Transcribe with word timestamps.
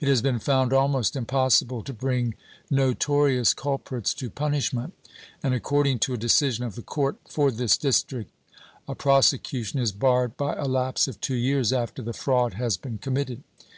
It 0.00 0.08
has 0.08 0.22
been 0.22 0.38
found 0.38 0.72
almost 0.72 1.16
impossible 1.16 1.82
to 1.82 1.92
bring 1.92 2.34
notorious 2.70 3.52
culprits 3.52 4.14
to 4.14 4.30
punishment, 4.30 4.94
and, 5.42 5.52
according 5.52 5.98
to 5.98 6.14
a 6.14 6.16
decision 6.16 6.64
of 6.64 6.76
the 6.76 6.82
court 6.82 7.16
for 7.28 7.50
this 7.50 7.76
District, 7.76 8.32
a 8.88 8.94
prosecution 8.94 9.78
is 9.78 9.92
barred 9.92 10.34
by 10.38 10.54
a 10.54 10.64
lapse 10.64 11.08
of 11.08 11.20
two 11.20 11.34
years 11.34 11.74
after 11.74 12.00
the 12.00 12.14
fraud 12.14 12.54
has 12.54 12.78
been 12.78 12.96
committed. 12.96 13.42